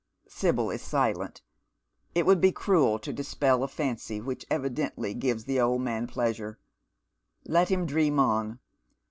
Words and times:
Sibyl 0.27 0.71
is 0.71 0.81
silent. 0.81 1.43
It 2.15 2.25
would 2.25 2.41
be 2.41 2.51
cruel 2.51 2.97
to 2.97 3.13
dispel 3.13 3.61
a 3.61 3.67
fancy 3.67 4.19
which 4.19 4.47
evidently 4.49 5.13
gives 5.13 5.43
the 5.43 5.59
old 5.61 5.81
man 5.81 6.07
pleasure. 6.07 6.57
Let 7.45 7.69
him 7.69 7.85
dream 7.85 8.17
on. 8.19 8.57